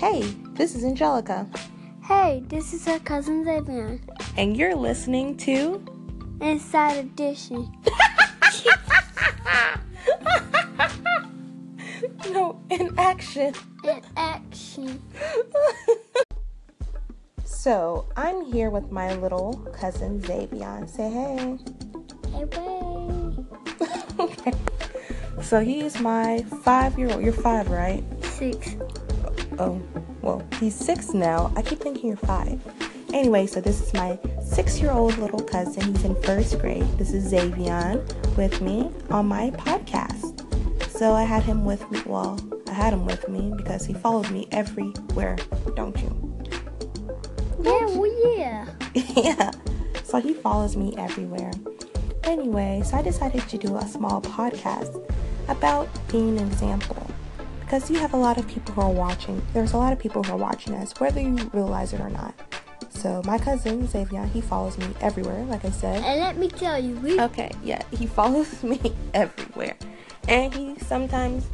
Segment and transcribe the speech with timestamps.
[0.00, 0.22] Hey,
[0.54, 1.46] this is Angelica,
[2.02, 4.00] Hey, this is her cousin Xavier.
[4.36, 5.84] and you're listening to.
[6.40, 7.70] Inside Edition.
[12.30, 13.52] No, in action.
[13.84, 15.02] In action.
[17.44, 20.86] So, I'm here with my little cousin Xavier.
[20.86, 21.58] Say hey.
[22.32, 22.44] Hey,
[24.18, 24.52] okay.
[25.42, 27.22] So, he is my five year old.
[27.22, 28.02] You're five, right?
[28.24, 28.76] Six.
[29.60, 29.78] Oh,
[30.22, 31.52] well, he's six now.
[31.54, 32.58] I keep thinking you're five.
[33.12, 35.94] Anyway, so this is my six year old little cousin.
[35.94, 36.86] He's in first grade.
[36.96, 38.02] This is Xavier
[38.38, 40.40] with me on my podcast.
[40.88, 42.00] So I had him with me.
[42.06, 45.36] Well, I had him with me because he follows me everywhere,
[45.76, 46.46] don't you?
[47.60, 48.66] Yeah, well, yeah.
[48.94, 49.50] yeah.
[50.04, 51.52] So he follows me everywhere.
[52.24, 55.06] Anyway, so I decided to do a small podcast
[55.48, 57.09] about being an example.
[57.70, 59.40] Because you have a lot of people who are watching.
[59.54, 62.34] There's a lot of people who are watching us, whether you realize it or not.
[62.88, 66.02] So my cousin Xavier, he follows me everywhere, like I said.
[66.02, 68.80] And let me tell you, we Okay, yeah, he follows me
[69.14, 69.76] everywhere.
[70.26, 71.48] And he sometimes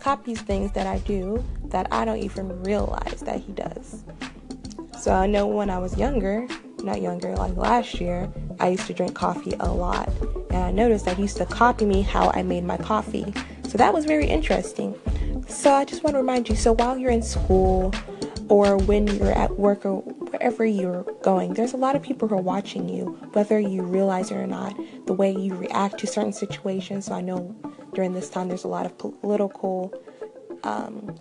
[0.00, 4.04] copies things that I do that I don't even realize that he does.
[4.98, 6.48] So I know when I was younger,
[6.82, 10.08] not younger, like last year, I used to drink coffee a lot.
[10.48, 13.34] And I noticed that he used to copy me how I made my coffee.
[13.68, 14.98] So that was very interesting.
[15.48, 17.92] So I just want to remind you so while you're in school
[18.48, 22.36] or when you're at work or wherever you're going, there's a lot of people who
[22.36, 26.32] are watching you, whether you realize it or not, the way you react to certain
[26.32, 27.06] situations.
[27.06, 27.56] So I know
[27.94, 29.92] during this time there's a lot of political
[30.64, 31.14] um,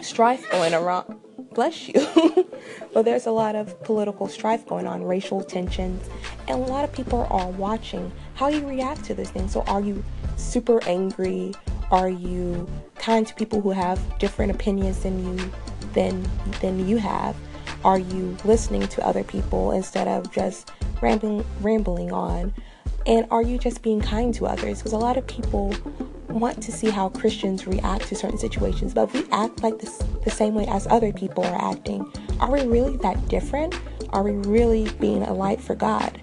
[0.00, 1.18] strife going around.
[1.54, 1.94] Bless you.
[2.92, 6.08] but there's a lot of political strife going on, racial tensions,
[6.48, 9.48] and a lot of people are watching how you react to this thing.
[9.48, 10.02] So are you
[10.36, 11.52] super angry?
[11.90, 12.68] Are you
[13.02, 15.52] kind to people who have different opinions than you
[15.92, 16.26] than
[16.60, 17.36] than you have?
[17.84, 20.70] Are you listening to other people instead of just
[21.02, 22.54] rambling rambling on?
[23.04, 24.78] And are you just being kind to others?
[24.78, 25.74] Because a lot of people
[26.28, 29.98] want to see how Christians react to certain situations, but if we act like this
[30.24, 32.10] the same way as other people are acting.
[32.40, 33.78] Are we really that different?
[34.10, 36.20] Are we really being a light for God?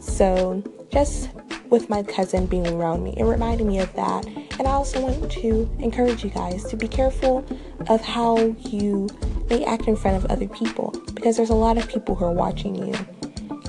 [0.00, 1.30] So, just
[1.74, 4.24] with my cousin being around me, it reminded me of that.
[4.26, 7.44] And I also want to encourage you guys to be careful
[7.88, 9.08] of how you
[9.50, 12.32] may act in front of other people because there's a lot of people who are
[12.32, 12.94] watching you.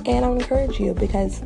[0.06, 1.42] And I'll encourage you because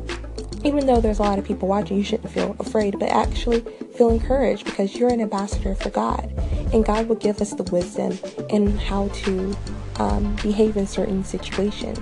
[0.63, 3.61] even though there's a lot of people watching, you shouldn't feel afraid, but actually
[3.97, 6.31] feel encouraged because you're an ambassador for God.
[6.73, 9.57] And God will give us the wisdom in how to
[9.95, 11.99] um, behave in certain situations.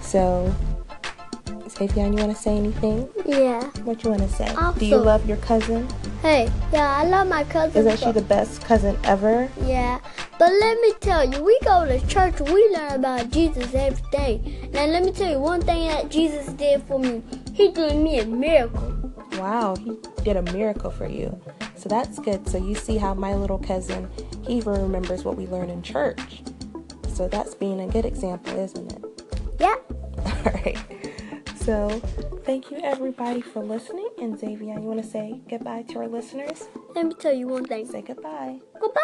[0.00, 0.54] So,
[1.76, 3.08] Xavier, you want to say anything?
[3.26, 3.64] yeah.
[3.82, 4.54] What you want to say?
[4.78, 5.88] Do you love your cousin?
[6.22, 7.86] Hey, yeah, I love my cousin.
[7.86, 9.48] Isn't she the best cousin ever?
[9.64, 9.98] Yeah,
[10.38, 14.70] but let me tell you, we go to church, we learn about Jesus every day.
[14.72, 17.22] Now, let me tell you one thing that Jesus did for me.
[17.52, 19.12] He did me a miracle.
[19.32, 21.38] Wow, he did a miracle for you.
[21.76, 22.48] So that's good.
[22.48, 24.08] So you see how my little cousin,
[24.46, 26.42] he even remembers what we learn in church.
[27.08, 29.04] So that's being a good example, isn't it?
[29.60, 29.74] Yeah.
[30.24, 30.78] All right.
[31.64, 31.88] So
[32.44, 34.10] thank you everybody for listening.
[34.20, 36.68] And Xavier, you want to say goodbye to our listeners?
[36.94, 37.86] Let me tell you one thing.
[37.86, 38.60] Say goodbye.
[38.78, 39.00] Goodbye.